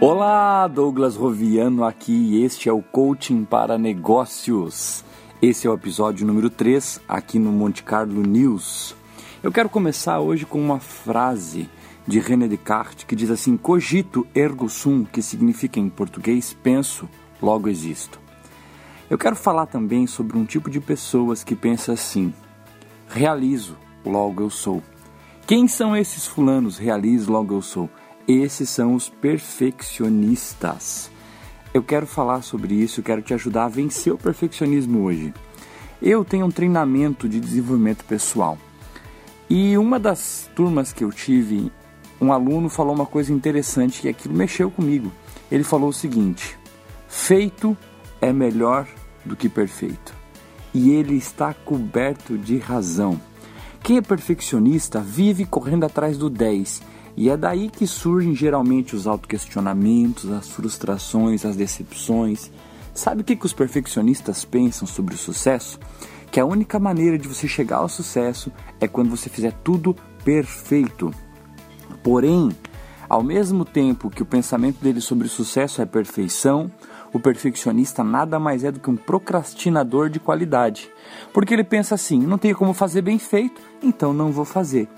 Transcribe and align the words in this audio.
Olá, 0.00 0.66
Douglas 0.66 1.14
Roviano 1.14 1.84
aqui 1.84 2.12
e 2.12 2.44
este 2.44 2.68
é 2.68 2.72
o 2.72 2.80
Coaching 2.80 3.44
para 3.44 3.76
Negócios. 3.76 5.04
Esse 5.42 5.66
é 5.66 5.70
o 5.70 5.74
episódio 5.74 6.26
número 6.26 6.48
3 6.48 7.00
aqui 7.06 7.38
no 7.38 7.52
Monte 7.52 7.82
Carlo 7.82 8.22
News. 8.22 8.94
Eu 9.42 9.52
quero 9.52 9.68
começar 9.68 10.20
hoje 10.20 10.46
com 10.46 10.60
uma 10.60 10.80
frase 10.80 11.68
de 12.06 12.18
René 12.18 12.48
Descartes 12.48 13.04
que 13.04 13.14
diz 13.14 13.30
assim: 13.30 13.56
Cogito 13.56 14.26
ergo 14.34 14.68
sum, 14.68 15.04
que 15.04 15.22
significa 15.22 15.78
em 15.78 15.88
português 15.88 16.56
penso, 16.62 17.08
logo 17.40 17.68
existo. 17.68 18.18
Eu 19.08 19.18
quero 19.18 19.36
falar 19.36 19.66
também 19.66 20.06
sobre 20.06 20.38
um 20.38 20.44
tipo 20.44 20.70
de 20.70 20.80
pessoas 20.80 21.44
que 21.44 21.54
pensa 21.54 21.92
assim: 21.92 22.32
realizo, 23.08 23.76
logo 24.04 24.42
eu 24.42 24.50
sou. 24.50 24.82
Quem 25.46 25.66
são 25.66 25.96
esses 25.96 26.26
fulanos? 26.26 26.78
Realizo, 26.78 27.32
logo 27.32 27.54
eu 27.54 27.62
sou. 27.62 27.90
Esses 28.26 28.70
são 28.70 28.94
os 28.94 29.08
perfeccionistas. 29.08 31.10
Eu 31.72 31.82
quero 31.82 32.06
falar 32.06 32.42
sobre 32.42 32.74
isso, 32.74 33.02
quero 33.02 33.22
te 33.22 33.34
ajudar 33.34 33.64
a 33.64 33.68
vencer 33.68 34.12
o 34.12 34.18
perfeccionismo 34.18 35.02
hoje. 35.02 35.32
Eu 36.02 36.24
tenho 36.24 36.46
um 36.46 36.50
treinamento 36.50 37.28
de 37.28 37.38
desenvolvimento 37.38 38.04
pessoal. 38.04 38.58
E 39.48 39.76
uma 39.76 39.98
das 39.98 40.48
turmas 40.54 40.92
que 40.92 41.04
eu 41.04 41.10
tive, 41.10 41.70
um 42.20 42.32
aluno 42.32 42.68
falou 42.68 42.94
uma 42.94 43.06
coisa 43.06 43.32
interessante 43.32 44.00
que 44.00 44.08
aquilo 44.08 44.34
mexeu 44.34 44.70
comigo. 44.70 45.12
Ele 45.50 45.64
falou 45.64 45.88
o 45.88 45.92
seguinte: 45.92 46.56
feito 47.08 47.76
é 48.20 48.32
melhor 48.32 48.86
do 49.24 49.34
que 49.34 49.48
perfeito. 49.48 50.14
E 50.72 50.90
ele 50.90 51.16
está 51.16 51.52
coberto 51.52 52.38
de 52.38 52.58
razão. 52.58 53.20
Quem 53.90 53.96
é 53.96 54.02
perfeccionista 54.02 55.00
vive 55.00 55.44
correndo 55.44 55.82
atrás 55.82 56.16
do 56.16 56.30
10 56.30 56.80
e 57.16 57.28
é 57.28 57.36
daí 57.36 57.68
que 57.68 57.88
surgem 57.88 58.36
geralmente 58.36 58.94
os 58.94 59.04
autoquestionamentos, 59.04 60.30
as 60.30 60.48
frustrações, 60.48 61.44
as 61.44 61.56
decepções. 61.56 62.52
Sabe 62.94 63.22
o 63.22 63.24
que, 63.24 63.34
que 63.34 63.46
os 63.46 63.52
perfeccionistas 63.52 64.44
pensam 64.44 64.86
sobre 64.86 65.16
o 65.16 65.18
sucesso? 65.18 65.76
Que 66.30 66.38
a 66.38 66.46
única 66.46 66.78
maneira 66.78 67.18
de 67.18 67.26
você 67.26 67.48
chegar 67.48 67.78
ao 67.78 67.88
sucesso 67.88 68.52
é 68.80 68.86
quando 68.86 69.10
você 69.10 69.28
fizer 69.28 69.54
tudo 69.64 69.96
perfeito. 70.24 71.12
Porém, 72.00 72.50
ao 73.08 73.24
mesmo 73.24 73.64
tempo 73.64 74.08
que 74.08 74.22
o 74.22 74.26
pensamento 74.26 74.80
dele 74.80 75.00
sobre 75.00 75.26
o 75.26 75.28
sucesso 75.28 75.82
é 75.82 75.84
perfeição, 75.84 76.70
o 77.12 77.18
perfeccionista 77.18 78.04
nada 78.04 78.38
mais 78.38 78.64
é 78.64 78.70
do 78.70 78.80
que 78.80 78.90
um 78.90 78.96
procrastinador 78.96 80.08
de 80.08 80.20
qualidade. 80.20 80.90
Porque 81.32 81.54
ele 81.54 81.64
pensa 81.64 81.94
assim: 81.94 82.20
não 82.20 82.38
tenho 82.38 82.56
como 82.56 82.72
fazer 82.72 83.02
bem 83.02 83.18
feito, 83.18 83.60
então 83.82 84.12
não 84.12 84.30
vou 84.30 84.44
fazer. 84.44 84.88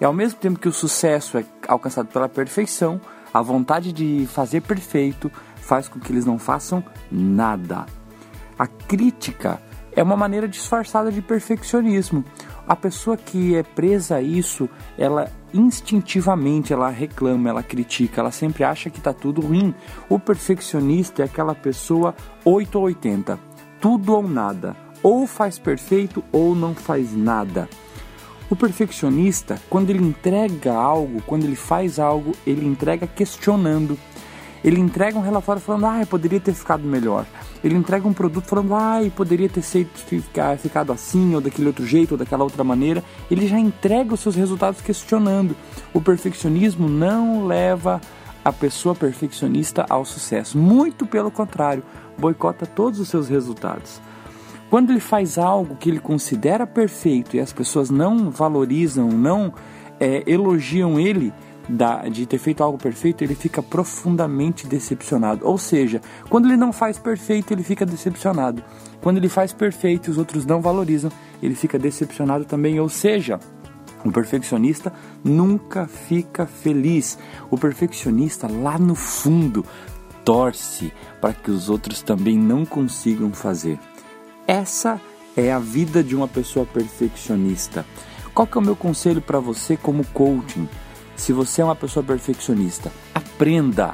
E 0.00 0.04
ao 0.04 0.12
mesmo 0.12 0.38
tempo 0.38 0.58
que 0.58 0.68
o 0.68 0.72
sucesso 0.72 1.38
é 1.38 1.44
alcançado 1.68 2.08
pela 2.08 2.28
perfeição, 2.28 3.00
a 3.32 3.42
vontade 3.42 3.92
de 3.92 4.26
fazer 4.26 4.62
perfeito 4.62 5.30
faz 5.56 5.88
com 5.88 6.00
que 6.00 6.10
eles 6.10 6.24
não 6.24 6.38
façam 6.38 6.82
nada. 7.10 7.86
A 8.58 8.66
crítica 8.66 9.60
é 9.94 10.02
uma 10.02 10.16
maneira 10.16 10.48
disfarçada 10.48 11.10
de 11.10 11.20
perfeccionismo. 11.22 12.24
A 12.66 12.76
pessoa 12.76 13.16
que 13.16 13.56
é 13.56 13.62
presa 13.62 14.16
a 14.16 14.22
isso, 14.22 14.68
ela 14.96 15.30
instintivamente 15.52 16.72
ela 16.72 16.88
reclama, 16.88 17.48
ela 17.48 17.62
critica, 17.62 18.20
ela 18.20 18.30
sempre 18.30 18.62
acha 18.62 18.90
que 18.90 18.98
está 18.98 19.12
tudo 19.12 19.40
ruim. 19.40 19.74
O 20.08 20.18
perfeccionista 20.18 21.22
é 21.22 21.24
aquela 21.24 21.54
pessoa 21.54 22.14
8 22.44 22.78
ou 22.78 22.84
80, 22.84 23.38
tudo 23.80 24.14
ou 24.14 24.22
nada, 24.22 24.76
ou 25.02 25.26
faz 25.26 25.58
perfeito 25.58 26.22
ou 26.30 26.54
não 26.54 26.74
faz 26.74 27.14
nada. 27.16 27.68
O 28.50 28.56
perfeccionista, 28.56 29.60
quando 29.70 29.90
ele 29.90 30.02
entrega 30.02 30.72
algo, 30.72 31.22
quando 31.22 31.44
ele 31.44 31.54
faz 31.54 32.00
algo, 32.00 32.32
ele 32.44 32.66
entrega 32.66 33.06
questionando. 33.06 33.96
Ele 34.62 34.80
entrega 34.80 35.18
um 35.18 35.22
relatório 35.22 35.60
falando, 35.60 35.86
ah, 35.86 36.06
poderia 36.06 36.40
ter 36.40 36.52
ficado 36.52 36.82
melhor. 36.82 37.24
Ele 37.64 37.74
entrega 37.74 38.06
um 38.06 38.12
produto 38.12 38.46
falando, 38.46 38.74
ah, 38.74 39.00
poderia 39.14 39.48
ter 39.48 39.62
ficado 39.62 40.92
assim, 40.92 41.34
ou 41.34 41.40
daquele 41.40 41.68
outro 41.68 41.86
jeito, 41.86 42.12
ou 42.12 42.18
daquela 42.18 42.44
outra 42.44 42.62
maneira. 42.62 43.02
Ele 43.30 43.46
já 43.46 43.58
entrega 43.58 44.14
os 44.14 44.20
seus 44.20 44.36
resultados 44.36 44.80
questionando. 44.80 45.56
O 45.94 46.00
perfeccionismo 46.00 46.88
não 46.88 47.46
leva 47.46 48.00
a 48.44 48.52
pessoa 48.52 48.94
perfeccionista 48.94 49.84
ao 49.88 50.04
sucesso. 50.04 50.56
Muito 50.56 51.06
pelo 51.06 51.30
contrário, 51.30 51.82
boicota 52.18 52.66
todos 52.66 53.00
os 53.00 53.08
seus 53.08 53.28
resultados. 53.28 54.00
Quando 54.70 54.90
ele 54.90 55.00
faz 55.00 55.36
algo 55.36 55.74
que 55.74 55.90
ele 55.90 55.98
considera 55.98 56.66
perfeito 56.66 57.36
e 57.36 57.40
as 57.40 57.52
pessoas 57.52 57.90
não 57.90 58.30
valorizam, 58.30 59.08
não 59.08 59.52
é, 59.98 60.22
elogiam 60.26 60.98
ele 60.98 61.32
da, 61.68 62.08
de 62.08 62.26
ter 62.26 62.38
feito 62.38 62.62
algo 62.62 62.78
perfeito, 62.78 63.22
ele 63.22 63.34
fica 63.34 63.62
profundamente 63.62 64.66
decepcionado. 64.66 65.46
Ou 65.46 65.58
seja, 65.58 66.00
quando 66.28 66.46
ele 66.46 66.56
não 66.56 66.72
faz 66.72 66.98
perfeito, 66.98 67.52
ele 67.52 67.62
fica 67.62 67.86
decepcionado. 67.86 68.62
Quando 69.00 69.18
ele 69.18 69.28
faz 69.28 69.52
perfeito 69.52 70.08
e 70.08 70.10
os 70.10 70.18
outros 70.18 70.44
não 70.44 70.60
valorizam, 70.60 71.10
ele 71.42 71.54
fica 71.54 71.78
decepcionado 71.78 72.44
também. 72.44 72.80
Ou 72.80 72.88
seja, 72.88 73.38
o 74.04 74.10
perfeccionista 74.10 74.92
nunca 75.22 75.86
fica 75.86 76.46
feliz. 76.46 77.18
O 77.50 77.58
perfeccionista 77.58 78.48
lá 78.48 78.78
no 78.78 78.94
fundo 78.94 79.64
torce 80.24 80.92
para 81.20 81.32
que 81.32 81.50
os 81.50 81.68
outros 81.68 82.02
também 82.02 82.38
não 82.38 82.64
consigam 82.64 83.32
fazer. 83.32 83.78
Essa 84.46 85.00
é 85.36 85.52
a 85.52 85.58
vida 85.58 86.02
de 86.02 86.16
uma 86.16 86.28
pessoa 86.28 86.66
perfeccionista. 86.66 87.84
Qual 88.34 88.46
que 88.46 88.56
é 88.56 88.60
o 88.60 88.64
meu 88.64 88.76
conselho 88.76 89.20
para 89.20 89.38
você 89.38 89.76
como 89.76 90.04
coaching? 90.06 90.68
Se 91.20 91.34
você 91.34 91.60
é 91.60 91.64
uma 91.66 91.76
pessoa 91.76 92.02
perfeccionista, 92.02 92.90
aprenda. 93.14 93.92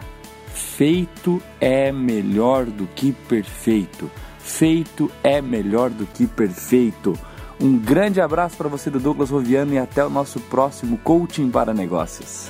Feito 0.54 1.42
é 1.60 1.90
melhor 1.90 2.66
do 2.66 2.86
que 2.86 3.10
perfeito. 3.10 4.08
Feito 4.38 5.10
é 5.24 5.42
melhor 5.42 5.90
do 5.90 6.06
que 6.06 6.24
perfeito. 6.24 7.18
Um 7.60 7.76
grande 7.76 8.20
abraço 8.20 8.56
para 8.56 8.68
você 8.68 8.90
do 8.90 9.00
Douglas 9.00 9.30
Roviano 9.30 9.74
e 9.74 9.78
até 9.78 10.06
o 10.06 10.08
nosso 10.08 10.38
próximo 10.38 10.98
coaching 10.98 11.50
para 11.50 11.74
negócios. 11.74 12.48